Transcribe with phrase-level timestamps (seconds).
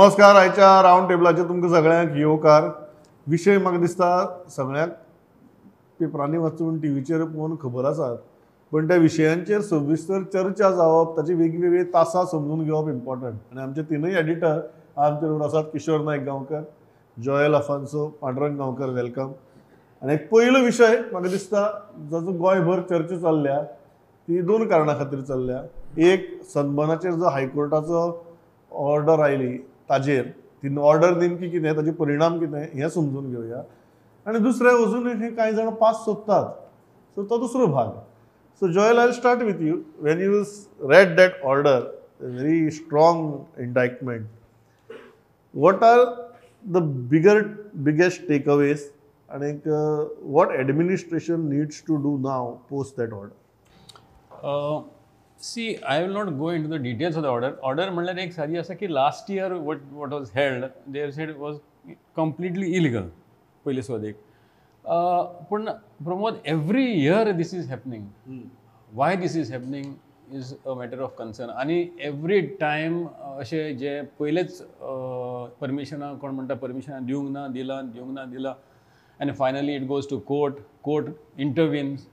[0.00, 2.68] नमस्कार आयच्या राऊंड टेबलाचेर तुमकां सगळ्यांक येवकार
[3.30, 4.06] विशय म्हाका दिसता
[4.50, 4.90] सगळ्यांक.
[6.00, 8.16] पेपरांनी वाचून टिवीचेर पळोवन खबर आसात.
[8.72, 14.16] पण त्या विशयांचेर सविस्तर चर्चा जावप ताची वेगवेगळी तासां समजून घेवप इम्पॉर्टंट आनी आमचे तिनूय
[14.18, 14.60] एडिटर
[14.96, 16.62] आमचे बरोबर आसात किशोर नायक गांवकर
[17.16, 19.32] जॉयल अफांसो पांडुरंग गांवकर वेलकम
[20.02, 21.66] आनी एक पयलो विशय म्हाका दिसता
[22.10, 25.62] जाचो गोंयभर चर्चा चल्ल्या ती दोन कारणां खातीर चल्ल्या.
[26.10, 28.10] एक सनबर्नाचेर जो हायकोर्टाचो
[28.72, 29.56] ऑर्डर आयली
[29.90, 30.24] ताजेर
[30.62, 33.62] ती ऑर्डर नेमकी कितें ताचे परिणाम कितें हें समजून घेवया
[34.26, 36.52] आनी दुसरें अजून हे कांय जाण पास सोदतात
[37.16, 37.90] सो तो दुसरो भाग.
[38.62, 40.42] So Joel I start with you when you
[40.90, 41.80] read that order
[42.22, 44.26] very strong indictment
[45.54, 46.04] what are
[46.64, 47.42] the bigger
[47.84, 48.90] biggest takeaways
[49.28, 49.68] आनीक
[50.36, 53.34] what administration needs to do now post that order
[55.40, 57.56] Uh, see, I will not go into the details of the order.
[57.62, 61.56] Order म्हणल्यार एक सारी आसा की last year what what was held there said was
[62.16, 63.08] completely illegal
[63.64, 64.16] पयले सोदेक
[65.50, 65.70] पूण
[66.04, 68.06] Pramod every year this is happening
[68.96, 69.94] why this is happening
[70.36, 73.04] is a matter of concern आनी every time
[73.38, 74.62] अशे जे पयलेच
[75.60, 78.54] परमिशनां कोण म्हणटा परमिशनां दिवंक ना दिलां दिवंक ना दिलां.
[79.20, 81.06] आनी finally it goes to court court
[81.40, 82.06] intervenes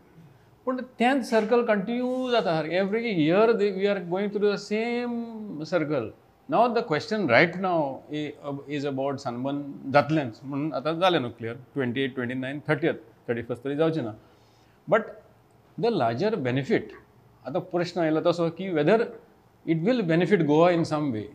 [0.67, 2.61] पूण तेंच सर्कल कंटिन्यू जाता.
[2.77, 6.09] Every year we are going through the same circle
[6.49, 9.61] now the question right now is about Sunburn
[9.93, 14.01] जातलेंच म्हणून आतां जालें न्हू clear twenty eight twenty nine thirtieth thirty first तरी जावचें
[14.03, 14.13] ना
[14.87, 15.07] बट
[15.77, 16.91] द लार्जर बेनिफीट
[17.45, 19.07] आतां प्रश्न आयलो तसो की whether
[19.65, 21.27] it will benefit Goa in some way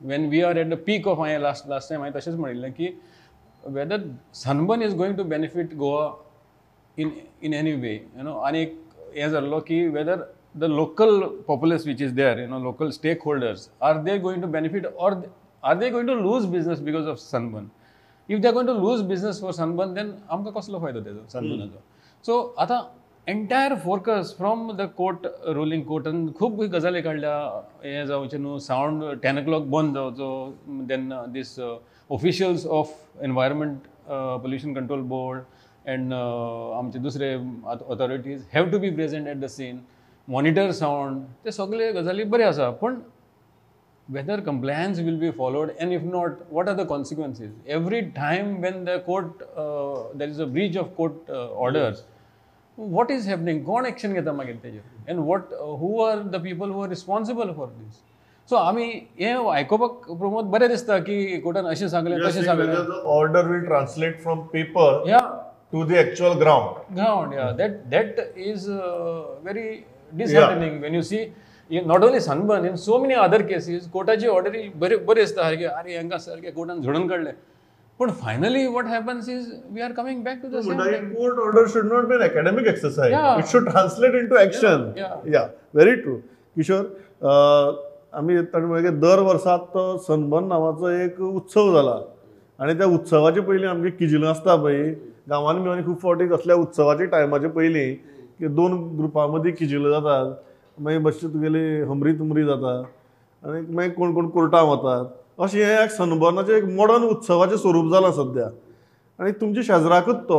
[0.00, 2.94] when we are at the peak of हांवें लास्ट लास्ट टायम हांवें तशेंच म्हणिल्लें की
[3.78, 4.10] whether
[4.44, 6.06] Sunburn is going to benefit Goa
[6.96, 7.08] in
[7.42, 8.74] in any way you know आणि एक
[9.14, 10.24] हे जाल्लो की whether
[10.58, 12.90] the local populace which is there you know local
[13.26, 15.22] stakeholders are they going to benefit or
[15.62, 17.68] are they going to lose business because of Sunburn
[18.28, 21.82] if they are going to lose business for Sunburn then आमकां कसलो फायदो तेजो सनबर्नाचो
[22.24, 22.80] so आतां
[23.26, 25.26] entire focus from the court
[25.56, 27.36] ruling कोर्टान खूब गजाली काडल्या
[27.84, 30.28] हें जावचें न्हू सावंड टेन ओ क्लॉक बंद जावचो.
[30.88, 33.78] Then these officials of environment
[34.08, 35.42] pollution control board
[35.92, 39.78] and uh, आमचे दुसरे authorities have to be present at the scene
[40.28, 42.96] monitor sound ते सगळे गजाली बरे आसा पूण
[44.08, 48.82] whether compliance will be followed and if not what are the consequences every time when
[48.84, 49.44] the court
[50.18, 52.04] there is a breach of court orders
[52.78, 56.82] what is happening कोण action घेता मागीर तेजेर and what who are the people who
[56.82, 58.02] are responsible for this
[58.48, 58.84] so आमी
[59.20, 62.74] हें आयकोपाक प्रमोद बरें दिसता की कोर्टान अशें सांगलें तशें सांगलें.
[63.14, 65.20] Order will translate from paper या.
[65.72, 66.76] To the actual ground.
[66.94, 71.32] ground yeah that that is uh, very disheartening when you see
[71.70, 75.64] you, not only sunburn in so many other cases कोर्टाची ऑर्डर बरे बरे आसता सारके
[75.64, 77.30] अरे हांकां सारके कोर्टान झोडून काडले
[77.98, 80.48] पूण finally what happens is we are coming back to
[81.46, 83.12] order should not be an academic exercise.
[83.16, 83.40] Yeah.
[83.42, 84.82] It should translate into action.
[84.96, 85.46] Yeah, yeah.
[85.80, 86.20] very true.
[86.56, 86.84] Kishore
[87.22, 87.76] अं,
[88.18, 91.96] आमी ताणें मागीर दर वर्साक तो सनबर्न नांवाचो एक उत्सव जाला
[92.58, 94.92] आनी त्या उत्सवाचे पयलीं आमगे किजिलां आसता पळय
[95.26, 97.94] गांवांनी बिवांनी खूब फावटी कसल्या उत्सवाच्या टायमाचे पयलीं
[98.38, 100.34] की दोन ग्रुपां मदीं किजिलां जातात.
[100.78, 102.72] मागीर मातशी तुगेली हमरी तुमरी जाता
[103.42, 108.10] आनी मागीर कोण कोण कोर्टां वतात अशें हें एक सनबर्नाचें एक मॉडर्न उत्सवाचें स्वरूप जालां
[108.18, 108.46] सद्या
[109.18, 110.38] आनी तुमच्या शेजराकूच तो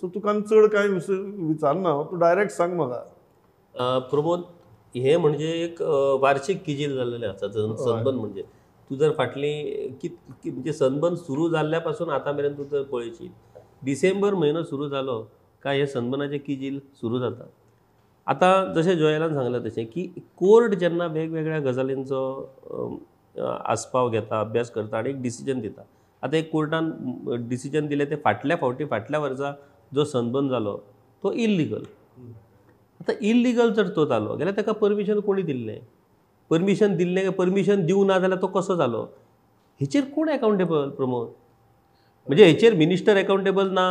[0.00, 4.42] सो तुका चड कांय विचारना तूं डायरेक्ट सांग म्हाका प्रमोद
[4.94, 5.90] हे म्हणजे एक अ,
[6.22, 8.42] वार्षिक किजील जाल्लेले आसा सन- सनबर्न म्हणजे.
[8.90, 9.52] तू जर फाटली
[10.02, 10.10] कित
[10.46, 13.30] म्हणजे सनबर्न सुरू जाल्ल्या पासून आतां मेरेन तूं जर पळयशी
[13.84, 15.20] डिसेंबर म्हयनो सुरू जालो
[15.62, 17.44] काय हे सनबर्नाचे किजील सुरू जाता
[18.26, 20.06] आतां जशें जोयलान सांगलां तशें की
[20.38, 22.20] कोर्ट जेन्ना वेगवेगळ्या गजालींचो
[23.74, 25.82] आस्पाव घेता अभ्यास करता आनी एक डिसिजन दिता.
[26.22, 26.90] आतां एक कोर्टान
[27.48, 29.52] डिसिजन दिलें तें फाटल्या फावटी फाटल्या वर्सा
[29.94, 30.76] जो सनबर्न जालो
[31.22, 31.82] तो इल्लिगल
[33.00, 35.78] आतां इल्लिगल जर तो जालो जाल्यार ताका परमिशन कोणी दिल्लें
[36.50, 39.02] परमिशन दिल्लें परमिशन दिवं ना जाल्यार तो कसो जालो
[39.80, 41.28] हेचेर कोण अकावंटेबल प्रमोद?
[42.28, 43.88] म्हणजे हेचेर मिनिस्टर अकावंटेबल ना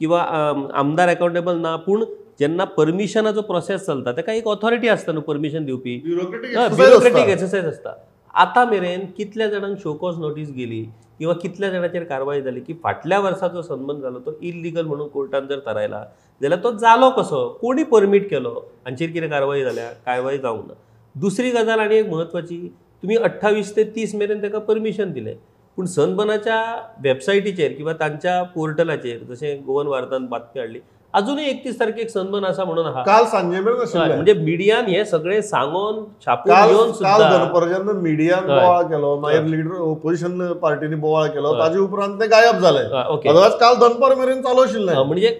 [0.00, 2.04] किंवा आम, आमदार अकावंटेबल ना पूण
[2.40, 7.94] जेन्ना परमिशनाचो प्रोसेस चलता ताका एक ऑथॉरिटी आसता न्हू परमिशन दिवपी ब्युरोक्रेटीक एक्सरसाइज आसता
[8.34, 10.82] आतां मेरेन कितल्या जाणांक शोकॉज नोटीस गेली
[11.18, 15.46] किंवा कितल्या जाणांचेर कारवाय जाली की फाटल्या वर्सा जो सन्मान जालो तो इल्लिगल म्हणून कोर्टान
[15.46, 16.04] जर थारायला
[16.42, 17.48] जाल्यार तो जालो कसो?
[17.60, 18.50] कोणी परमीट केलो?
[18.84, 19.88] हांचेर कितें कारवाय जाल्या?
[20.06, 20.74] कारवाय जावंक ना.
[21.14, 22.56] दुसरी गजाल आनी एक म्हत्वाची
[23.02, 25.34] तुमी अठ्ठावीस ते तीस मेरेन ताका परमिशन दिलें.
[25.78, 26.60] पूण सनबर्नाच्या
[27.02, 30.78] वेबसायटीचेर किंवा तांच्या पोर्टलाचेर जशें गोवन वार्तान बातमी हाडली
[31.14, 36.02] अजूनही एकतीस तारखेक सनबर्न असा म्हणून आहा काल सांजे मेरेन म्हणजे मिडियान हे सगळे सांगून
[36.26, 38.46] छापून काल येवन काल दनपराच्यान मिडियान.
[38.46, 41.52] बोवाळ केलो मागीर लिडर ओपोजिशन पार्टीनी बोवाळ केलो.
[41.60, 45.30] ताजे उपरांत ते गायब जाले अदरवायज काल दनपार मेरेन चालू आशिल्लें म्हणजे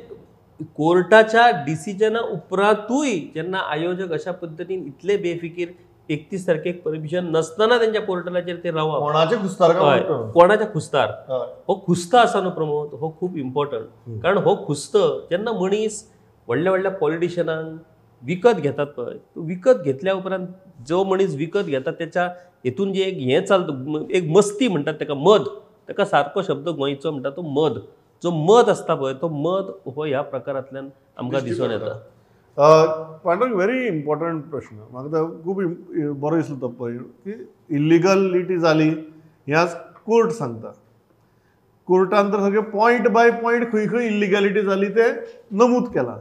[0.77, 5.69] कोर्टाच्या डिसिजना उपरांतूय जेन्ना आयोजक अशा पद्दतीन इतले बेफिकीर
[6.11, 10.01] एकतीस तारखेक परमिशन नसतना त्यांच्या पोर्टलाचेर ते रावप कोणाचे खुस्तार हय?
[10.35, 11.11] कोणाच्या खुस्तार.
[11.29, 11.75] हो.
[11.87, 14.97] खुस्त आसा न्हू प्रमोद हो खूब इम्पॉर्टंट कारण हो खुस्त
[15.31, 16.03] जेन्ना मनीस
[16.49, 17.79] व्हडल्या व्हडल्या पॉलिटिशनांक
[18.23, 19.17] विकत घेतात पळय.
[19.17, 20.47] तो विकत घेतल्या उपरांत
[20.89, 22.27] जो मनीस विकत घेता त्याच्या
[22.65, 25.49] हेतून जे एक हें चलता एक मस्ती म्हणटात ताका मद
[25.89, 27.79] ताका सारको शब्द गोंयचो म्हणटा तो मद
[28.23, 30.89] जो मद आसता पळय तो मद हो ह्या प्रकारांतल्यान
[31.19, 31.99] आमकां दिसून येता.
[32.59, 35.63] पांडुरंग व्हेरी इम्पॉर्टंट प्रश्न म्हाका तो खूब
[36.21, 36.97] बरो दिसलो तो पळय
[37.27, 37.33] की
[37.77, 39.75] इलिगलिटी जाली हें आज
[40.07, 40.73] कोर्ट सांगता
[41.89, 45.11] कोर्टान तर सगळें पॉयंट बाय पॉयंट खंय खंय इलिगलिटी जाली ते
[45.61, 46.17] नमूद केलां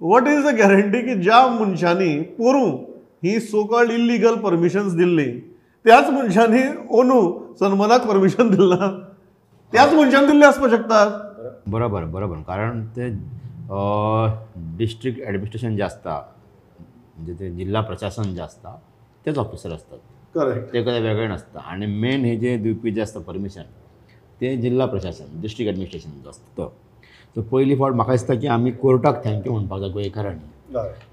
[0.00, 2.70] वॉट इज द गॅरंटी की ज्या मनशांनी पोरूं?
[3.24, 5.30] ही सो कॉल्ड इलिगल परमिशन्स दिल्ली.
[5.84, 6.62] त्याच मनशांनी
[6.98, 7.20] ओनू
[7.60, 8.88] सन्मानाक परमिशन दिलां
[9.72, 11.10] त्याच मनशान दिल्ली आसपाक शकतात.
[11.70, 13.08] बरोबर बरोबर कारण ते
[14.78, 16.20] डिस्ट्रिक्ट ॲडमिनिस्ट्रेशन जे असता
[17.16, 18.76] म्हणजे ते जिल्हा प्रशासन जे असता
[19.26, 19.98] तेच ऑफिसर असतात.
[20.34, 23.62] करेक्ट ते कधी वेगळे नसतं आणि मेन हे जे दिवपी जे असतं परमिशन
[24.40, 26.68] ते जिल्हा प्रशासन डिस्ट्रिक्ट ॲडमिनिस्ट्रेशन जो असतं.
[27.36, 30.52] तो पयली फावट म्हाका दिसता की आमी कोर्टाक थँक्यू म्हणपाक जाय गोंयकारांनी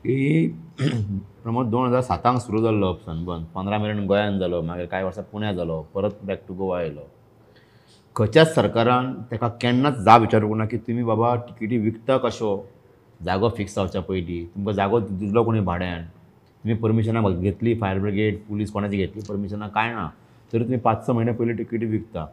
[0.03, 0.48] की
[1.44, 5.51] प्रमोद दोन हजार सातांक सुरू जाल्लो सनबर्न पंदरा मेरेन गोंयांत जालो मागीर कांय वर्सां पुण्या
[5.53, 7.07] जालो परत बॅक टू गोवा येयलो
[8.15, 12.49] खंयच्याच सरकारान ताका केन्नाच जाप विचारूंक ना की तुमी बाबा टिकेटी विकता कश्यो?
[13.19, 14.45] जागो फिक्स जावच्या पयलीं.
[14.55, 16.03] तुमकां जागो दिलो कोणी भाड्यान?
[16.63, 20.07] तुमी परमिशनां घेतली फायर ब्रिगेड पुलीस कोणाची घेतली परमिशनां कांय ना?
[20.53, 22.25] तरी तुमी पांच स म्हयने पयलीं टिकेटी विकता.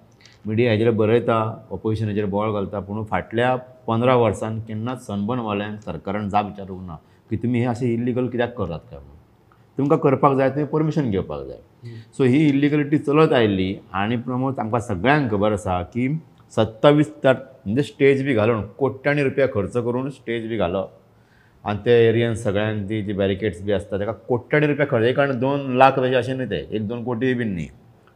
[0.47, 1.39] मिडिया हेजेर बरयता
[1.71, 3.55] ऑपोजिशन हेजेर बोवाळ घालता पूण फाटल्या
[3.87, 6.97] पंदरा वर्सान केन्नाच सनबर्नवाल्यांक सरकारान जाप विचारूंक ना
[7.31, 9.17] की तुमी हे अशें इल्लिगल कित्याक करतात काय म्हणून?
[9.79, 11.59] तुमकां करपाक जाय तुमी परमिशन घेवपाक जाय.
[12.17, 16.09] सो ही इल्लिगलिटी चलत आयिल्ली आनी प्रमोद आमकां सगळ्यांक खबर आसा की
[16.53, 20.89] सत्तावीस तार म्हणजे स्टेज बी घालून कोट्यांनी रुपया खर्च करून स्टेज बी घालप
[21.65, 25.33] आनी ते एरियन सगळ्यांक ती जी बॅरिकेड्स बी आसता ताका कोट्यांनी रुपया खर्च एक आनी
[25.39, 27.67] दोन लाख तशें अशें न्ही ते एक दोन कोटी बीन न्ही.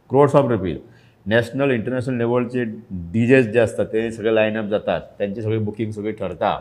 [0.09, 0.77] Crores of rupees
[1.25, 2.63] national international लेवलचे
[3.11, 5.01] डीजेस जे असतात ते सगळे लायनअप जातात.
[5.17, 6.57] त्यांची सगळी बुकींग सगळी ठरता.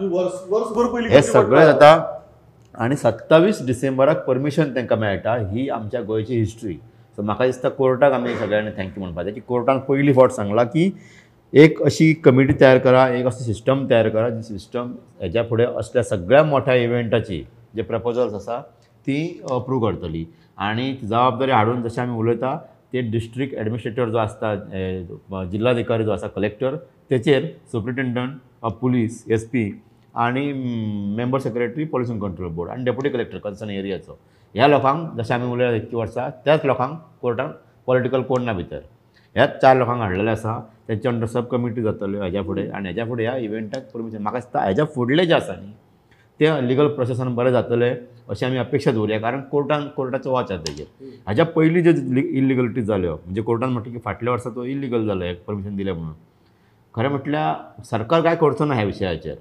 [1.10, 1.64] हे सगळें.
[1.64, 2.18] जाता
[2.80, 6.74] आनी सत्तावीस डिसेंबराक परमिशन तांकां मेळटा ही आमच्या गोंयची हिस्ट्री.
[7.16, 9.32] सो म्हाका दिसता कोर्टाक आमी सगळ्यांनी थँक्यू म्हणपाचें.
[9.32, 10.90] की कोर्टान पयली फावट सांगलां की
[11.52, 14.92] एक अशी कमिटी तयार करा एक असो सिस्टम तयार करा जी सिस्टम
[15.22, 17.42] हेज्या फुडें असल्या सगळ्या मोठ्या इव्हेंटाची
[17.76, 18.60] जे प्रपोजल्स आसा
[19.06, 20.24] ती अप्रूव करतली.
[20.58, 22.56] आनी जबाबदारी हाडून जशें आमी उलयता
[22.92, 26.76] ते डिस्ट्रिक्ट एडमिनिस्ट्रेटर जो आसता जिल्हाधिकारी जो आसा कलेक्टर
[27.10, 29.70] तेचेर superintendent of police S P
[30.14, 30.52] आणि
[31.16, 34.18] member secretary pollution control board आणि डेप्युटी कलेक्टर कन्सर्न एरियाचो.
[34.54, 37.50] ह्या लोकांक जशें आमी उलयला इतकी वर्सां त्याच लोकांक कोर्टान
[37.86, 38.80] पॉलिटिकल कोड ना भितर.
[39.36, 43.24] ह्याच चार लोकांक हाडलेले आसा तेंचे अंडर सब कमिटी जातल्यो हेज्या फुडें आनी हेज्या फुडें
[43.24, 45.72] ह्या इव्हेंटाक परमिशन म्हाका दिसता हेज्या फुडले जे आसा न्ही
[46.40, 47.94] ते लिगल प्रोसेसान बरें जातलें
[48.30, 50.86] अशी आमी अपेक्षा दवरया कारण कोर्टान कोर्टाचो वाच आसा तेजेर
[51.26, 55.24] हाज्या पयलीं जे इलिगलिटी जाल्यो हो, म्हणजे कोर्टान म्हटलें की फाटल्या वर्सा तो इलिगल जालो
[55.24, 56.14] एक परमिशन दिलें म्हणून.
[56.94, 59.36] खरें म्हटल्यार सरकार काय करचो ना ह्या विशयाचेर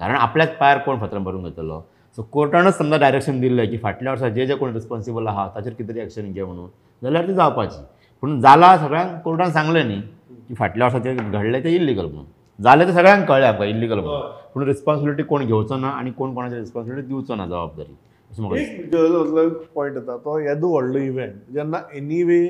[0.00, 1.80] कारण आपल्याच पांयार कोण फातर भरून घेतलो
[2.16, 5.88] सो कोर्टानच समजा डायरेक्शन दिल्लें की फाटल्या वर्सा जे जे कोण रिस्पॉन्सिबल आहा ताचेर कितें
[5.94, 6.68] तरी एक्शन घे म्हणून.
[7.02, 7.82] जाल्यार ती जावपाची
[8.22, 10.00] पूण जाला सगळ्यांक कोर्टान सांगलें न्ही
[10.48, 12.24] की फाटल्या वर्सा जे घडलें तें इल्लिगल म्हणून.
[12.58, 14.30] जालें तें सगळ्यांक कळ्ळें आमकां इल्लिगल म्हणून.
[14.54, 17.94] पूण रिस्पॉन्सिबिलिटी कोण घेवचो ना आनी कोण कोणाची रिस्पॉन्सिबिलिटी दिवचो ना जबाबदारी.
[18.30, 22.46] अशें म्हाका पॉयंट येता तो येदो व्हडलो इव्हेंट जेन्ना एनी वे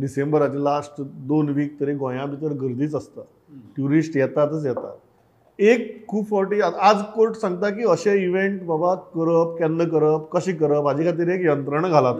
[0.00, 3.20] डिसेंबराचे लास्ट दोन वीक तरी गोंया भितर गर्दीच आसता
[3.76, 4.96] ट्युरिस्ट येतातच येतात.
[5.58, 10.86] एक खूब फावटी आज कोर्ट सांगता की अशे इव्हेंट बाबा करप केन्ना करप कशें करप
[10.86, 12.16] हाजे खातीर एक यंत्रणा घालात.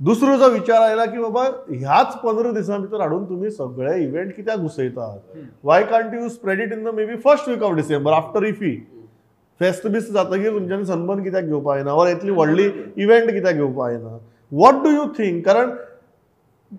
[0.00, 4.58] दुसरो जो विचार आयला की बाबा ह्याच पंदरा दिसां भितर हाडून तुमी सगळे इव्हेंट कित्याक
[4.58, 5.18] घुसयतात?
[5.64, 8.74] Why can't you spread it in the maybe first week of December after IFFI
[9.60, 14.18] फेस्त बिस्त जातकीर तुमच्यानी सन्मान कित्याक घेवपा येना वर इतली व्हडली इव्हेंट कित्याक घेवपा येना
[14.52, 15.70] वॉट डू यू थिंक कारण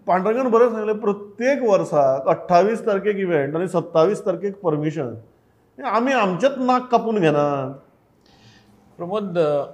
[0.08, 5.14] पांडरंगान बरें सांगलें प्रत्येक वर्साक अठ्ठावीस तारखेक इव्हेंट आनी सत्तावीस तारखेक परमिशन
[5.86, 7.18] आमी आमचेच नाक कापून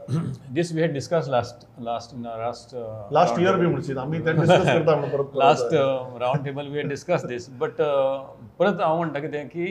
[0.82, 3.56] had discussed last last in our last uh, last round year.
[3.56, 5.36] बी म्हणशीत आमी तें डिस्कस करता म्हणून परत.
[5.38, 7.82] Last round table we discuss this but
[8.60, 9.66] परत हांव म्हणटा कितें की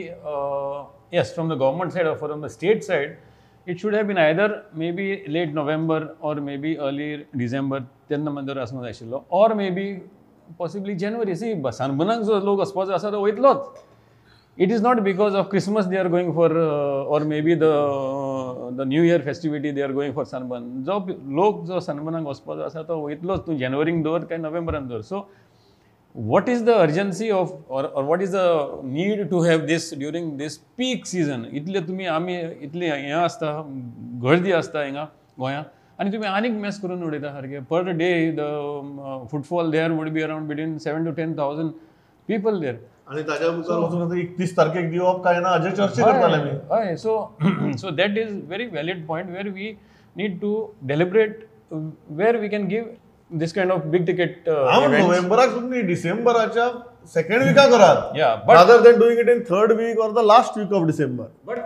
[1.13, 3.15] yes from the government side or from the state side
[3.67, 4.53] it should have been either
[4.91, 7.79] maybe late November or maybe early December
[8.09, 9.91] तेन्ना मागीर आसूंक जाय आशिल्लो ऑर मे बी
[10.59, 13.86] पॉसिबली जानेवारी सी सनबर्नाक जो लोक वचपाचो आसा तो वयतलोच
[14.57, 18.69] it is not because of Christmas they are going for uh, or maybe the uh,
[18.71, 20.99] the New Year festivity they are going for जो
[21.35, 25.27] लोक जो सनबर्नाक वचपाचो आसा तो वयतलोच तूं जानेवारीक दवर काय नोव्हेंबरान दवर so
[26.15, 30.57] what is the urgency of or what is the need to have this during this
[30.77, 33.51] peak season इतले तुमी आमी इतले हें आसता
[34.23, 35.03] गर्दी आसता हिंगा
[35.39, 35.63] गोंया
[35.99, 40.47] आनी तुमी आनीक मॅस करून उडयता सारके per day the footfall there would be around
[40.47, 41.71] between seven to ten thousand
[42.29, 47.19] people there आणि आता एकतीस तारखेक दिवप काय ना हाजेर चर्चा करताले आमी हय so
[47.77, 49.71] so that is very valid point where we
[50.15, 50.55] need to
[50.87, 51.43] deliberate
[52.17, 52.83] where we can give
[53.31, 56.69] this kind of big ticket हांव नोव्हेंबराक तुमी डिसेंबराच्या
[57.13, 60.57] सेकंड विका करात Yeah, but- rather than doing it in third week or the last
[60.57, 61.59] week of December But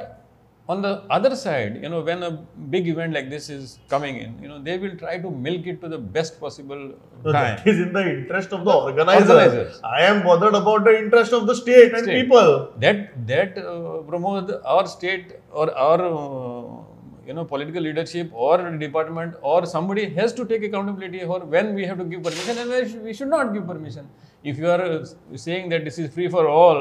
[0.72, 2.32] on the other side, you know, when a
[2.74, 3.64] big event like this is
[3.94, 6.82] coming in, you know, they will try to milk it to the best possible
[7.26, 7.34] time.
[7.34, 9.34] That is in the interest of the organizer.
[9.34, 9.82] Organizers.
[9.84, 12.22] I am bothered about the interest of the state and State.
[12.22, 12.52] people.
[12.86, 13.02] That
[13.34, 16.84] that uh, promote our state or our uh,
[17.28, 18.54] you know political leadership or
[18.86, 22.70] department or somebody has to take accountability for when we have to give permission and
[22.76, 24.06] when we should- we should not give permission.
[24.52, 25.06] If you are uh,
[25.48, 26.80] saying that this is free for all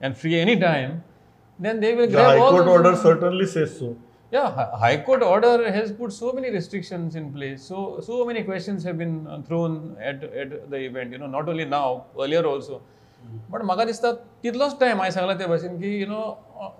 [0.00, 0.90] and free anytime,
[1.59, 3.91] then they will The grab High all Court those- order certainly says so.
[4.31, 7.63] Yeah, Hi- High Court order has put so many restrictions in place.
[7.71, 9.75] So so many questions have been uh, thrown
[10.11, 11.11] at at the event.
[11.17, 11.87] You know, not only now,
[12.25, 12.79] earlier also.
[13.51, 14.11] But म्हाका दिसता
[14.43, 16.21] तितलोच time हांवें सांगला ते भाशेन की you know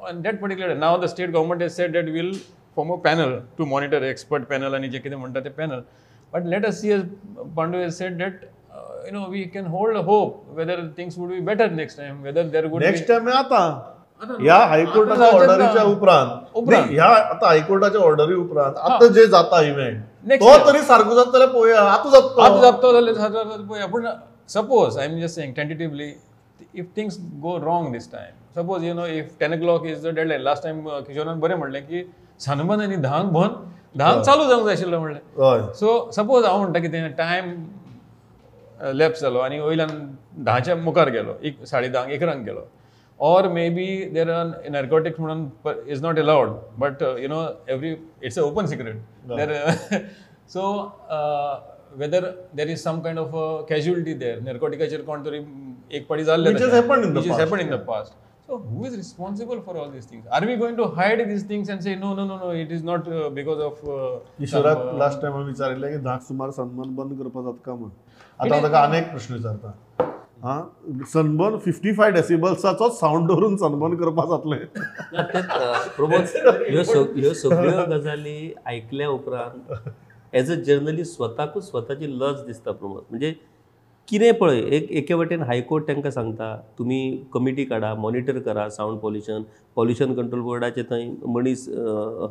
[0.10, 2.32] on that particular now the state government as said that will
[2.76, 5.82] form a panel to monitor expert panel आणि जे कितें म्हणटा ते panel
[6.34, 7.04] but let us see as
[7.56, 8.44] Pandu as said that
[9.06, 12.66] you know we can hold hope whether things would be better next time whether there
[12.72, 13.62] would next time आता
[14.23, 15.83] ह्या हायकोर्टाच्या ऑर्डरीच्या.
[15.85, 20.57] उपरांत ह्या आता हायकोर्टाच्या ऑर्डरी उपरांत आता जे जाता इव्हेंट तो.
[20.67, 24.07] तरी सारको जाता जाल्यार पळोवया आतां आतां जाता जातो जाल्यार पळया पूण
[24.49, 26.13] suppose I am just saying tentatively
[26.75, 30.43] if things go wrong this time suppose you know if ten o'clock is the deadline
[30.43, 32.03] last time किशोरान बरें म्हणलें की
[32.41, 35.73] सानबंद आनी धांक बंद धांक चालू जावंक जाय आशिल्लो म्हणलें.
[35.75, 37.55] सो सपोज हांव म्हणटा कितें टायम
[38.95, 39.91] लॅप्स जालो आनी वयल्यान
[40.45, 41.33] धाच्या मुखार गेलो.
[41.43, 42.61] एक साडे धांक एकरांक गेलो
[43.19, 45.49] or maybe there are narcotics म्हणून
[45.87, 48.97] is not allowed but uh, you know every it's an open secret
[49.27, 50.11] there
[50.47, 51.61] so uh,
[51.97, 55.41] whether there is some kind of a casualty there narcoticaचेर कोण तरी
[55.97, 58.13] एक पाटी जाल्ले Which has happened in the which has past, happened in the past
[58.47, 61.71] so who is responsible for all these things are we going to hide these things
[61.75, 64.75] and say no no no no it is not uh, because of uh, some, uh,
[65.05, 67.91] last time हांवें विचारिल्लें की धाक सुमार सन्मान बंद करपा जाता काय म्हण
[68.41, 69.73] आतां हांव ताका एक प्रश्न विचारता
[70.47, 70.61] हा?
[71.13, 74.59] सनबर्न फिफ्टी फाय डेसिबल्साचो सावंड धरून सनबर्न करपा जातलें
[75.97, 76.37] प्रमोद
[76.69, 76.83] ह्यो
[77.17, 79.73] ह्यो सगळ्यो गजाली आयकल्या उपरांत
[80.35, 83.03] एज अ जर्नलिस्ट स्वताकूच स्वताची लज दिसता प्रमोद.
[83.11, 83.33] म्हणजे
[84.09, 87.01] कितें पळय एक एके वटेन हायकोर्ट तांकां सांगता तुमी
[87.35, 89.43] कमिटी काडा मॉनिटर करा सावंड पॉल्युशन
[89.77, 91.69] पॉल्युशन कंट्रोल बोर्डाचे थंय मनीस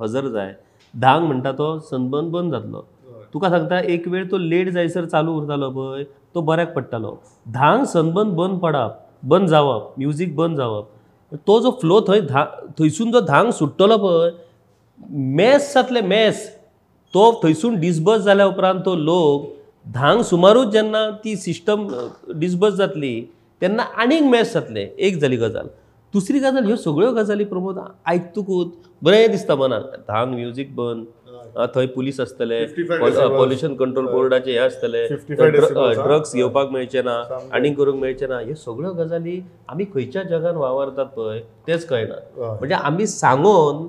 [0.01, 0.53] हजर जाय.
[0.93, 2.85] धांक म्हणटा तो सनबर्न बंद जातलो.
[3.33, 6.03] तुका सांगता एक वेळ तो लेट जायसर चालू उरतालो पळय
[6.35, 7.11] तो बऱ्याक पडटालो.
[7.47, 10.87] धांक सनबर्न बंद पडप बंद जावप म्युजीक बंद जावप.
[11.47, 12.43] तो जो फ्लो थंय धा
[12.79, 14.31] थंयसून जो धांक सुट्टलो पळय
[15.37, 16.45] मॅस जातले मॅस
[17.13, 19.47] तो थंयसून डिसबर्स जाल्या उपरांत तो लोक
[19.85, 21.87] धांक सुमारूच जेन्ना ती सिस्टम
[22.39, 23.19] डिसबर्स जातली
[23.61, 25.67] तेन्ना आनीक मॅस जातले एक जाली गजाल.
[26.13, 28.67] दुसरी गजाल ह्यो सगळ्यो गजाली प्रमोद आयकतकूच
[29.01, 29.83] बरें दिसता मनाक.
[30.07, 31.05] धांक म्युजीक बंद
[31.75, 33.37] थंय पुलीस आसतले 55 decibels.
[33.37, 36.01] पॉल्युशन कंट्रोल बोर्डाचे हे आसतले 55 decibels.
[36.03, 37.21] ड्रग्स घेवपाक मेळचे ना
[37.53, 42.15] आनीक करूंक मेळचे ना ह्यो सगळ्यो गजाली आमी खंयच्या जगान वावरतात पळय तेच कळना.
[42.39, 43.87] म्हणजे आमी सांगून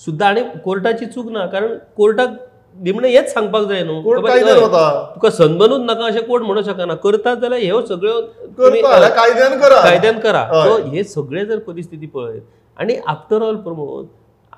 [0.00, 2.30] सुद्दां आनी कोर्टाची चूक ना कारण कोर्टाक
[2.76, 7.80] निमणें हेच सांगपाक जाय न्हू तुका सनबनूच नाका अशें कोर्ट म्हणूंक शकना करतात जाल्यार ह्यो
[7.86, 8.20] सगळ्यो
[8.58, 10.44] करता कायद्यान करा कायद्यान करा.
[10.64, 12.42] सो हे सगळे जर परिस्थिती पळयत
[12.76, 14.06] आणि आफ्टर ऑल प्रमोद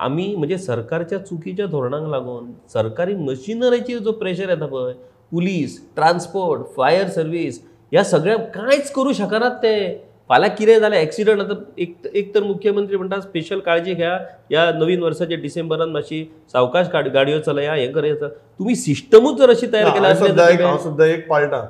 [0.00, 4.92] आमी म्हणजे सरकारच्या चुकीच्या धोरणांक लागून सरकारी मशिनरीचेर जो प्रेशर येता पळय
[5.32, 7.60] पुलीस ट्रान्सपोर्ट फायर सर्वीस
[7.92, 10.02] ह्या सगळ्या कांयच करूं शकनात ते.
[10.30, 14.12] फाल्यां कितें जालें एक्सिडंट आतां एक एक तर मुख्यमंत्री म्हणटा स्पेशल काळजी घ्या
[14.50, 16.22] ह्या नवीन वर्साच्या डिसेंबरान मातशी
[16.52, 20.90] सावकाश गाड- गाडयो चलया हें करायचं तुमी सिस्टमूच जर अशी तयार केल्या हांव हांव असली
[20.90, 21.62] सद्या एक पाळटा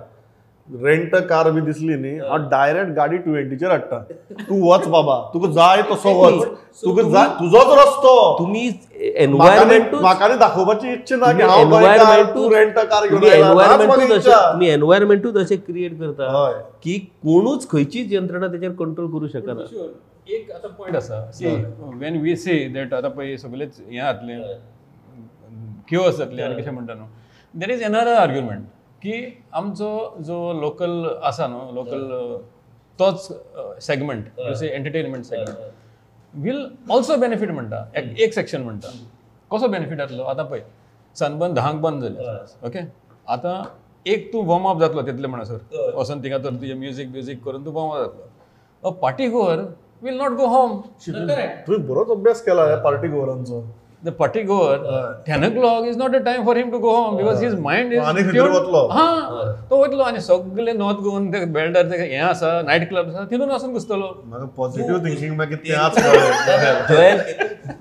[0.69, 2.19] रेंट कार बी दिसली न्ही.
[2.19, 3.99] हांव डायरेक्ट गाडी ट्वेंटीचेर हाडटा
[4.49, 5.19] तूं वच बाबा.
[5.35, 6.43] तुका जाय तसो वच.
[6.83, 8.15] तुका जाय तुजोच रस्तो.
[8.39, 11.77] तुम्ही म्हाका एनवायरमेंट म्हाका दाखोवपाची इच्छा ना की हांव
[12.55, 16.61] रेंट कार घेवन तुम्ही एनवायरमेंटूच अशें क्रिएट करता हय.
[16.83, 19.63] की कोणूच खंयचीच यंत्रणा त्याच्यावर कंट्रोल करू शकना.
[20.35, 21.47] एक आता पॉयंट आसा see
[21.99, 23.97] when we say that आतां पळय सगळेच हें.
[23.97, 24.39] जातलें
[25.89, 27.07] किओस जातले आनी कशें म्हणटा न्हू
[27.55, 28.65] देर इज एनदर आर्ग्युमेंट
[29.03, 29.15] की
[29.55, 29.89] आमचो
[30.27, 30.93] जो लोकल
[31.31, 32.03] आसा न्हू लोकल
[32.99, 33.29] तोच
[33.87, 38.89] सेगमेंट जसे entertainment segment will also benefit म्हणटा एक- एक सेक्शन म्हणटा
[39.51, 40.61] कसो बेनिफीट जातलो आतां पळय
[41.17, 42.79] सनबर्न धांक बंद जाले ओके
[43.35, 43.63] आतां
[44.13, 47.73] एक तूं वॉर्म अप जातलो तितले म्हणसर वचून थिंगा तर तुजें म्युजीक म्युजीक करून तूं
[47.75, 48.29] वॉर्म अप जातलो.
[48.83, 49.61] A party goer
[50.03, 50.81] will not go home
[51.67, 53.61] तुम्ही बरोच अभ्यास केला या पार्टी गोवरांचो
[54.07, 54.75] the party goer,
[55.29, 58.03] 10 o'clock is not a time for him to go home because his mind is
[58.11, 58.83] आनी खंय tuned- वतलो.
[58.93, 59.07] हा
[59.71, 63.51] तो वतलो आनी सगळे नॉर्थ गोवन ते बेल्डर ते हें आसा नायट क्लब आसा तितून
[63.51, 65.59] वचून घुसतलो म्हाका पॉझिटिव्ह थिंकिंग मागीर
[66.89, 67.17] कळ्ळें.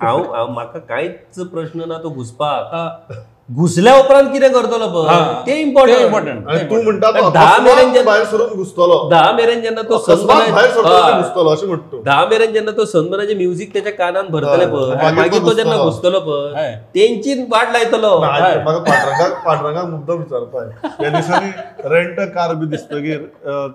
[0.02, 3.12] हांव हांव- म्हाका कांयच प्रश्न ना तो घुसपाक.
[3.48, 5.18] घुसल्या उपरांत कितें करतलो पळय.
[5.46, 9.08] ते इम्पॉर्टंट तू म्हणटा तो धा मेरेन जेन्ना- भायर सरून घुसतलो.
[9.10, 14.26] धा मेरेन जेन्ना तो घुसतलो अशें म्हणटा धा मेरेन जेन्ना तो सनबर्नाचे म्युझिक त्याच्या कानान
[14.30, 14.66] भरतले.
[14.66, 16.20] पळय मागीर तो जेन्ना घुसतलो.
[16.20, 16.74] पळय.
[16.94, 18.18] तेंची वाट लायतलो.
[18.18, 21.50] म्हाका पांडुरंगाक पांडुरंगाक मुद्दम विचारपाय त्या दिसांनी
[21.94, 23.66] रेंट कार बी दिसतकीर अ,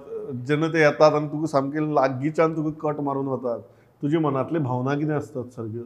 [0.48, 3.60] जेन्ना ते येतात आनी तुका सामके लागींच्यान तुका कट मारून वतात
[4.02, 5.84] तुजी मनांतली भावना कितें आसतात सारक्यो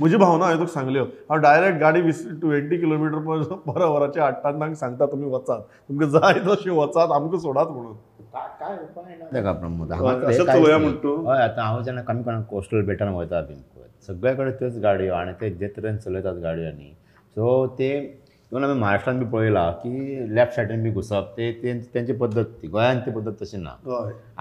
[0.00, 4.50] म्हजी भावना हांवें तुका सांगल्यो हांव डायरेक्ट गाडी वीस ट्वेंटी किलोमिटर पर पर वराचे हाडटा
[4.50, 7.94] तांकां सांगता तुमी वचात तुमकां जाय तशें वचात आमकां सोडात म्हणून।
[9.32, 9.42] नाही.
[9.68, 11.16] म्हणटा तूं?
[11.30, 15.14] हय आतां हांव जेन्ना कमी कोणाक कोस्टल बेटान वयता बीन पळय सगळे कडेन त्योच गाडयो
[15.14, 16.90] आणि ते जे तरेन चलयतात गाडयांनी
[17.36, 17.90] सो ते
[18.52, 21.32] इवन आमी महाराष्ट्रान बी पळयलां की लेफ्ट सायडीन बी घुसप.
[21.36, 22.68] ते ते- तेंची पद्दत ती.
[22.68, 23.74] गोंयांत ती पद्दत तशी ना.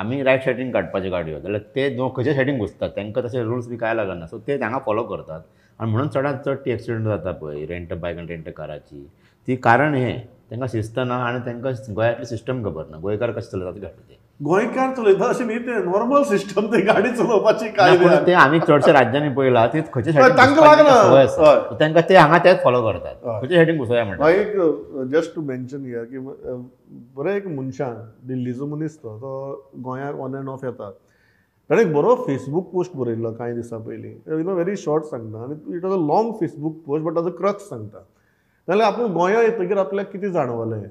[0.02, 2.90] आमी रायट सायडीन काडपाच्यो गाडयो जाल्यार ते दोन खंयच्या सायडीन घुसतात.
[2.96, 5.42] तांकां तशे रुल्स बी कांय लागना सो ते हांगा फॉलो करतात.
[5.80, 7.66] आनी म्हणून चडांत चड ती एक्सिडंट जाता पळय.
[7.66, 9.08] रेंट बायक आनी रेंट काराची
[9.48, 10.20] ती कारण हें.
[10.52, 14.92] तांकां शिस्त ना आनी तांकां गोंयांतली सिस्टम खबर ना गोंयकार कशें चलयतात गाडी ते गोंयकार
[14.96, 18.92] चलयता अशें न्ही ते नॉर्मल सिस्टम ते गाडी चलोवपाची ना, काय पूण ते आमी चडशा
[18.94, 21.76] राज्यांनी पळयला ते सायडीन तांकां लागना.
[21.80, 23.16] तांकां ते हांगा तेच फॉलो करतात.
[23.26, 23.40] हय.
[23.40, 26.20] खंयच्या सायडीन घुसोया म्हणटा एक जस्ट टू मेन्शन हियर की
[27.16, 27.96] बरो एक मनशान
[28.28, 29.18] दिल्लीचो मनीस तो.
[29.18, 30.90] तो गोंयाक ऑन एंड ऑफ येता.
[31.70, 34.14] ताणें एक बरो फेसबूक पोस्ट बरयल्लो कांय दिसां पयलीं.
[34.30, 35.44] यू नो व्हेरी शॉर्ट सांगता.
[35.44, 38.06] आनी it was a long Facebook post but ताजो क्रक्स सांगता.
[38.68, 40.90] नाजाल्यार आपूण गोंया येतकीर आपल्याक कितें जाणवलें?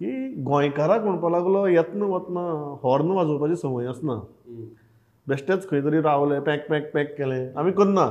[0.00, 2.40] की गोंयकाराक म्हणपा लागलो येतना वतना
[2.82, 4.14] हॉर्न वाजोवपाची संवय आसना.
[5.26, 7.48] बेश्टेच खंय तरी रावले पॅक पॅक पॅक केलें.
[7.56, 8.02] आमी करना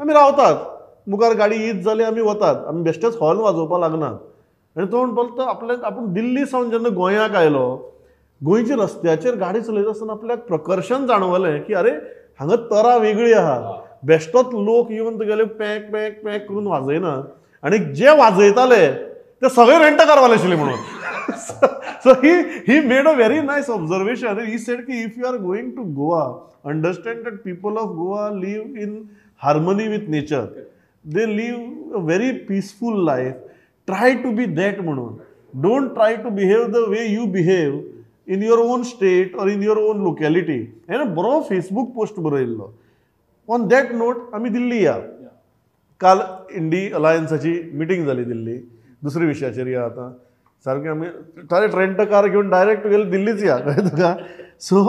[0.00, 0.56] आमी रावतात.
[1.10, 2.64] मुखार गाडी हीच जाली आमी वतात.
[2.68, 4.14] आमी बेश्टेच हॉर्न वाजोवपाक लागनात
[4.76, 7.66] आनी तो म्हणपाक तो आपल्याक आपूण दिल्ली सावन जेन्ना गोंयाक आयलो
[8.40, 11.90] गोंयच्या रस्त्याचेर गाडी चलयता आसतना आपल्याक प्रकर्शन जाणवलें की अरे
[12.40, 13.80] हांगा तरा वेगळी आहा.
[14.06, 17.20] बेश्टोच लोक येवन तुगेले पॅक पॅक पॅक करून वाजयना.
[17.62, 18.86] आनी जे वाजयताले
[19.42, 20.78] ते सगळे रेंटकारवाले आशिल्ले म्हणून.
[21.30, 22.32] So he
[22.68, 26.22] he made a very nice observation he said की if you are going to Goa
[26.70, 28.96] understand that people of Goa live in
[29.42, 30.46] harmony with nature
[31.04, 33.34] they live a very peaceful life
[33.88, 35.16] try to be that म्हणून
[35.62, 37.80] don't try to behave the way you behave
[38.28, 40.60] in your own state or in your own locality
[40.90, 42.72] हेणें बरो Facebook post बरयल्लो
[43.48, 44.98] on that note आमी दिल्ली या
[46.00, 46.18] काल
[46.56, 48.56] Indi अलायन्साची meeting जाली दिल्ली
[49.02, 50.10] दुसऱ्या विशयाचेर या आतां
[50.64, 51.06] सारकें आमी
[51.50, 53.56] डायरेक्ट रेंट कार घेवन डायरेक्ट गेले दिल्लीच या.
[53.58, 54.14] कळ्ळें तुका
[54.60, 54.82] सो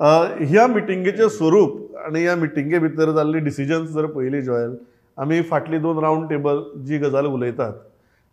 [0.00, 4.74] ह्या मिटिंगेचें स्वरूप आनी ह्या मिटिंगे भितर जाल्ली डिसिजन्स जर पयली जॉयल
[5.18, 7.72] आमी फाटली दोन रावंड टेबल जी गजाल उलयतात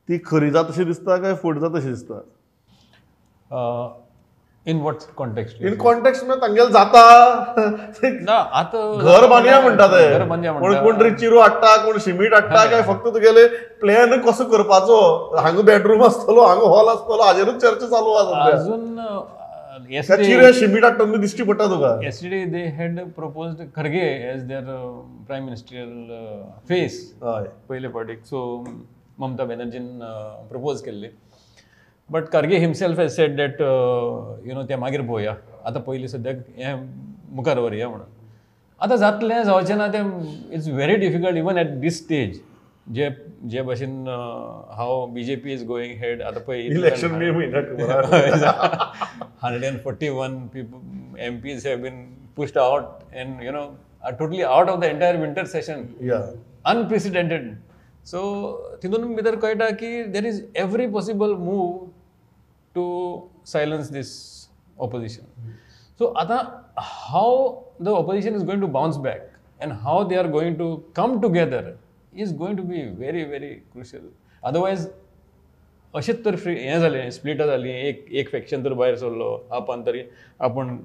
[0.09, 2.19] ती खरी जाता तशी दिसता काय फट जाता अशी दिसता
[4.67, 7.01] इन वॉट कॉन्टेक्स्ट इन कॉन्टेक्स्टमध्ये तांगेल जाता।
[8.03, 11.97] ना आता घर बांदया म्हणटा ते घर बांदया कोण म्हणटा कोण तरी चिरू हाडटा कोण
[12.05, 13.47] सिमीट हाडटा काय फक्त तुगेले
[13.81, 14.99] प्लॅन कसो करपाचो?
[15.37, 18.43] हांगा बेडरूम आसतलो हांगा हॉल आसतलो हाजेरूच चर्चा चालू आसा.
[18.51, 18.97] अजून
[20.23, 21.97] चिरे सिमीट हाडटा दिश्टी पडटा तुका
[22.77, 24.89] had proposed Kharge as their uh,
[25.27, 26.41] prime ministerial uh,
[26.71, 26.97] face.
[27.23, 27.45] हय.
[27.69, 28.41] पयले फावटीक सो
[29.19, 29.87] ममता बॅनर्जीन
[30.49, 31.07] प्रपोज केल्ली
[32.11, 35.35] but Kharge himself has set date you know ते मागीर भोवया.
[35.65, 36.75] आतां पयलीं सद्याक हें
[37.37, 38.07] मुखार व्हरया म्हणून.
[38.81, 42.39] आतां जातलें जावचें ना तें it's very difficult even at this stage
[42.93, 43.09] जे
[43.51, 44.07] जे भाशेन
[44.77, 47.11] हांव B J P is going head आतां पळय election
[49.43, 52.03] hundred and forty one people MPs have been
[52.35, 53.65] pushed out and you know
[54.19, 55.85] totally out of the entire winter session
[56.65, 57.53] unprecedented
[58.05, 58.19] so
[58.83, 61.85] तितून भितर कळटा की there is every possible move
[62.75, 65.25] to silence this opposition.
[65.99, 69.21] So, आता how the opposition is going to bounce back
[69.59, 71.77] and how they are going to come together
[72.13, 74.09] is going to be very, very crucial.
[74.43, 74.87] Otherwise,
[75.93, 80.03] अशेंच तर free हें जालें स्प्लिटां जालीं एक एक faction तर भायर सरलो आपान तरी
[80.47, 80.77] आपूण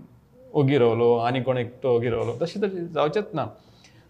[0.61, 3.45] ओगी रावलो आनी कोण एक तो ओगी रावलो तशें तर जावचेंच ना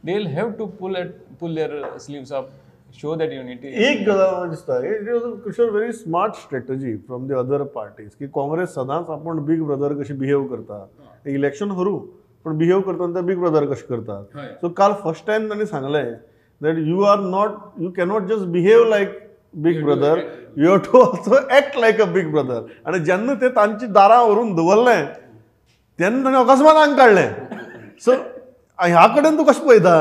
[0.05, 1.11] they will have to pull at
[1.41, 2.51] pull their sleeves up
[2.95, 3.69] show that unity.
[3.87, 8.69] एक गजाल दिसता it was Kishore very smart strategy from the other parties की काँग्रेस
[8.75, 10.87] सदांच आपण बिग ब्रदर कशी बिहेव करता
[11.31, 11.97] इलेक्शन हरू
[12.45, 14.25] पण बिहेव करतना ते बिग ब्रदर कशें करतात.
[14.61, 16.13] सो काल फर्स्ट टायम तांणी सांगलें
[16.61, 17.51] that you are not
[17.83, 19.19] you cannot just behave like
[19.65, 20.21] big brother
[20.57, 24.55] you have to also act like a big brother आणि जेन्ना ते तांची दारां व्हरून
[24.55, 25.05] दवरलें
[25.99, 27.29] तेन्ना ताणें अकस्मात आंग काडलें
[28.05, 28.13] सो
[28.79, 29.97] ह्या कडेन तूं कशें पळयता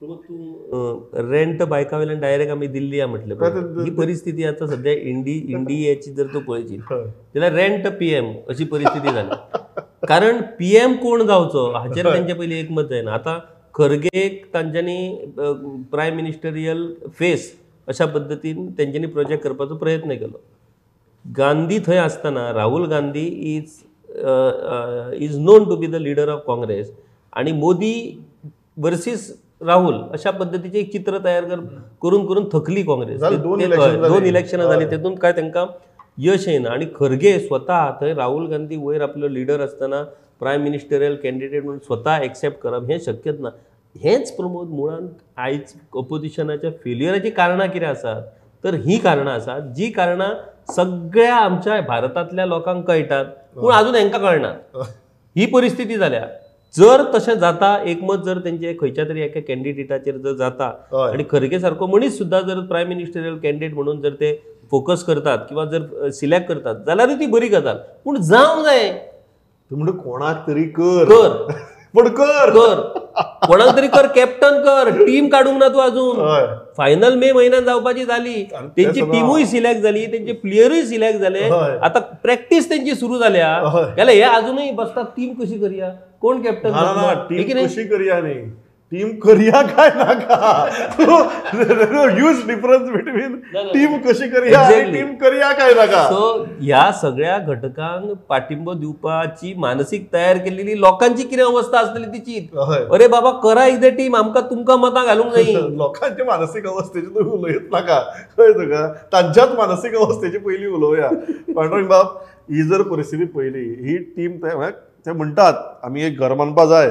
[0.00, 3.36] तू रेंट बायका वयल्यान डायरेक्ट आमी दिल्ली या म्हटलें.
[3.84, 9.34] ही परिस्थिती आता सध्या इंडी इंडियाची जर तू पळयची जाल्यार रेंट पीएम अशी परिस्थिती जाली
[10.08, 13.38] कारण पीएम कोण जावचो हाचेर तेंचे पयलीं एकमत जायना आतां
[13.74, 14.96] खरगेक तांच्यांनी
[15.92, 16.86] प्रायम मिनिस्टरियल
[17.18, 17.52] फेस
[17.88, 20.40] अशा पद्दतीन तेंच्यांनी प्रोजेक्ट करपाचो प्रयत्न केलो.
[21.24, 23.26] गांधी थंय आसतना Rahul Gandhi
[23.56, 23.82] is
[25.24, 26.92] is known to be the leader of Congress
[27.32, 28.18] आणि मोदी
[28.82, 31.60] वर्सीस राहुल अशा पद्धतीचे एक चित्र तयार कर
[32.02, 33.20] करून करून थकली काँग्रेस.
[33.20, 34.28] झाली, दोन झाली.
[34.28, 34.90] इलेक्शनां हय.
[34.90, 35.66] तेतून काय तांकां
[36.18, 40.02] यश येना आणि खरगे स्वता थंय राहुल गांधी वयर आपलो लिडर आसतना
[40.40, 43.48] प्रायम मिनिस्टरियल कॅन्डिडेट म्हणून स्वता एक्सेप्ट करप हें शक्यच ना.
[43.96, 48.22] हेंच प्रमोद मुळान आयज ऑपोजिशनाच्या फेल्युअराची कारणां कितें आसात
[48.64, 50.28] तर ही कारणां आसात जी कारणां
[50.72, 53.24] सगळ्या आमच्या भारतांतल्या लोकांक कळटात
[53.56, 54.76] पूण आजून हांकां कळनात
[55.36, 55.46] ही.
[55.46, 56.26] परिस्थिती जाल्या
[56.76, 60.70] जर तशें जाता एकमत जर तेंचे खंयच्या तरी एका कॅन्डिडेटाचेर जर जाता.
[61.10, 64.32] आणि खरगे सारको मनीस सुद्धा जर प्रायम मिनिस्टरियल कॅन्डिडेट म्हणून जर ते
[64.70, 67.76] फोकस करतात किंवा जर सिलेक्ट करतात जाल्यार ती बरी गजाल.
[68.04, 68.88] पूण जावंक जाय.
[69.70, 71.04] तू म्हणतो कोणाक तरी कर.
[71.04, 71.52] कर.
[71.94, 72.50] पण कर.
[72.50, 72.80] कर.
[73.46, 74.90] कोणाक तरी कर कॅप्टन कर.
[75.06, 76.16] टीम काडूंक ना तूं अजून.
[76.78, 81.18] फायनल मे म्हयन्यात जावपाची जाली आणि ते तेंची सगळं- टीमूय सिलेक्ट जाली तेंचे प्लेयरूय सिलेक्ट
[81.18, 81.42] झाले.
[81.82, 83.84] आता प्रॅक्टीस तेंची सुरू जाल्या हय.
[83.96, 85.90] जाल्यार हे अजूनही बसतात टीम कशी करया?
[86.20, 86.72] कोण कॅप्टन
[87.64, 88.34] कशी करूया न्ही
[88.92, 90.36] टीम करूया काय नाका?
[92.16, 93.34] ह्यूज डिफरन्स बिटवीन
[93.72, 94.92] टीम कशी करूया आणि.
[94.92, 96.02] टीम करूया काय नाका?
[96.08, 102.38] सो ह्या सगळ्या घटकांक पाठिंबो दिवपाची मानसीक तयार केलेली लोकांची कितें अवस्था आसतली तिची.
[102.56, 107.72] अरे बाबा करा एकदा टीम आमकां तुमकां मतां घालूंक जाय लोकांच्या मानसिक अवस्थेची तुम्ही उलयत
[107.72, 107.98] नाका.
[108.38, 111.08] कळत का तांच्याच मानसिक अवस्थेची पयली उलोवया
[111.56, 112.16] पांडुरंग बाब
[112.52, 114.36] ही जर परिस्थिती पयली ही टीम
[115.06, 116.88] ते म्हणटात आमी एक घर बांदपा जाय.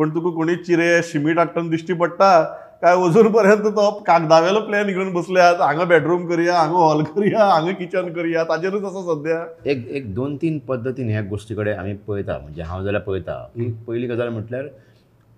[0.00, 2.28] पण तुका कोणी चिरे शिमीट हाडटना दिश्टी पडटा
[2.82, 7.72] काय अजून पर्यंत तो कागदावेलो प्लॅन घेवन बसल्यात हांगा बेडरूम करूया हांगा हॉल करूया हांगा
[7.72, 9.44] किचन करूया ताजेरूच आसा सध्या.
[9.70, 13.70] एक एक दोन तीन पद्दतीन ह्या गोश्टी कडेन आमी पळयता म्हणजे हांव जाल्यार पळयता की
[13.88, 14.66] पयली गजाल म्हटल्यार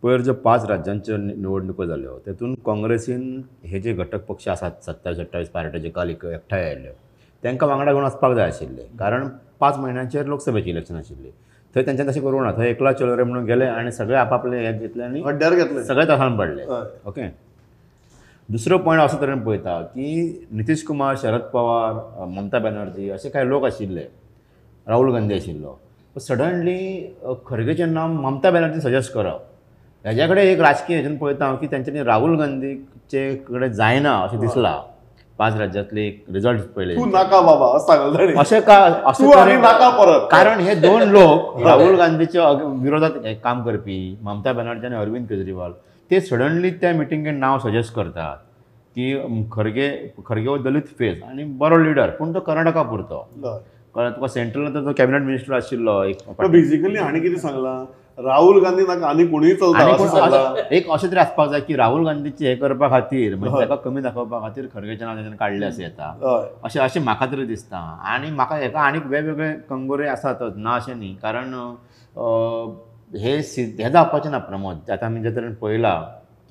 [0.02, 5.48] पयर ज्यो पांच राज्यांच्यो निवडणुको जाल्यो तेतून काँग्रेसीन हे जे घटक पक्ष आसात सत्तावीस अठ्ठावीस
[5.48, 6.92] पार्ट्याचे काल एक- एकठांय आयल्यो
[7.44, 8.82] तांकां वांगडा घेवन वचपाक जाय आशिल्ले.
[8.98, 9.28] कारण
[9.60, 11.30] पांच म्हयन्यांचेर लोकसभेची इलेक्शन आशिल्ली.
[11.74, 14.72] थंय तेंच्यान तशें करूं ना थंय एकला चलो रे म्हणून गेले आनी सगळे आपापले हे
[14.78, 15.84] घेतले आनी हड्ड्यार घेतले.
[15.84, 16.64] सगळे तसान पडले.
[17.06, 17.28] ओके?
[18.48, 23.64] दुसरो पॉयंट असो तरेन पळयता की नितीश कुमार शरद पवार ममता बॅनर्जी असे काही लोक
[23.64, 24.04] आशिल्ले
[24.86, 25.74] राहुल गांधी आशिल्लो
[26.20, 27.14] सडनली
[27.46, 32.02] खरगेचें नांव ममता बॅनर्जी सजेस्ट करप हेज्या कडेन एक राजकीय हेतून पळयता हांव की तेंच्यांनी
[32.04, 34.78] राहुल गांधीचे कडेन जायना अशें दिसलां.
[35.38, 38.88] पांच राज्यांतले रिजल्ट पयले तू नाका बाबा असं का
[39.38, 40.28] तरेन- नाका परत.
[40.30, 42.50] कारण हे दोन लोक राहुल गांधीच्या
[42.82, 43.10] विरोधात
[43.44, 45.72] काम करपी ममता बॅनर्जी आणि अरविंद केजरीवाल.
[46.10, 48.36] ते सडनली त्या मिटिंगेन नाव सजेस्ट करतात
[48.96, 49.12] की
[49.52, 49.88] खरगे
[50.26, 53.18] खरगे हो दलीत फेस आणि बरो लिडर पूण तो कर्नाटका पुरतो.
[53.94, 56.16] कारण तुका सेंट्रल तो कॅबिनेट मिनिस्टर आशिल्लो एक
[56.50, 57.84] बेसिकली हाणे कितें सांगलां.
[58.18, 62.54] राहुल गांधी नाका आनी कोणूय चलता एक अशें तरी आसपाक जाय की राहुल गांधीचे हे
[62.56, 66.12] करपा खातीर म्हणजे ताका कमी दाखोवपा खातीर खरगेच्या नांव तेच्यान काडले अशें येता
[66.64, 67.78] अशें अशें म्हाका तरी दिसता.
[68.14, 71.14] आनी म्हाका हेका आनीक वेगवेगळे कंगोरे आसातच ना अशें न्ही.
[71.22, 71.54] कारण
[73.22, 74.90] हे हें जावपाचें ना प्रमोद.
[74.90, 76.00] आतां आमी जे तरेन पळयलां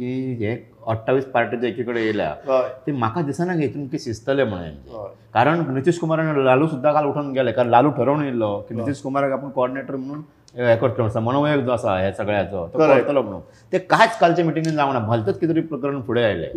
[0.01, 0.51] की हे
[0.89, 2.67] अठ्ठावीस पार्टी एके कडेन येयल्या हय.
[2.85, 5.07] ते म्हाका दिसना की हितून की शिजतले म्हणून हय.
[5.33, 9.31] कारण नितीश कुमारान लालू सुद्दां काल उठून गेले कारण लालू ठरवून येयल्लो की नितीश कुमाराक
[9.31, 10.23] आपूण कोऑर्डिनेटर म्हणून
[10.57, 12.77] हे करतलो समन्वयक जो आसा हे सगळ्याचो तो.
[12.77, 13.41] करतलो म्हणून.
[13.73, 16.47] ते कांयच कालच्या मिटिंगेन जावना भलतंच कितें तरी प्रकरण फुडें आयलें.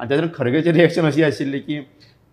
[0.00, 1.78] आणि त्यातून खरगेची रिएक्शन अशी आशिल्ली की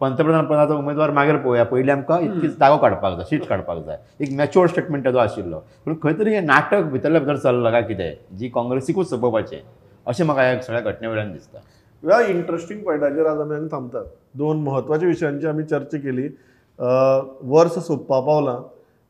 [0.02, 3.98] पंतप्रधान पदाचो उमेदवार मागीर पळोवया पयलीं आमकां इतकी जागो काडपाक जाय सीट काडपाक जाय.
[4.22, 8.38] एक मॅच्युअर स्टेटमेंट ताजो आशिल्लो पूण खंय तरी हें नाटक भितरल्या भितर चल्लां काय कितें?
[8.38, 9.58] जी काँग्रेसीकूच सोंपोवपाचें
[10.08, 11.60] अशें म्हाका ह्या सगळ्या घटने वेळान दिसता
[12.04, 14.06] ह्या इंटरेस्टिंग पॉयंटाचेर आज आमी हांगा थांबतात.
[14.38, 16.28] दोन म्हत्वाच्या विशयांची आमी चर्चा केली.
[16.80, 18.62] वर्स सोंपपा पावलां.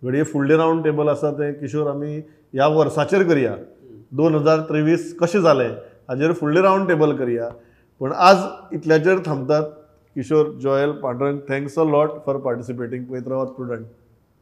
[0.02, 2.18] घडये फुडलें रावंड टेबल आसा तें किशोर आमी
[2.54, 3.56] ह्या वर्साचेर करया.
[4.12, 5.70] दोन हजार तेवीस कशें जालें
[6.10, 7.50] हाजेर फुडलें रावंड टेबल करया.
[8.02, 8.38] पण आज
[8.76, 9.64] इतल्याचेर थांबतात
[10.16, 13.86] Kishore Joel Pandurang thanks a lot for participating पळयत रावात प्रुडंट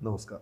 [0.01, 0.39] नमस्कार.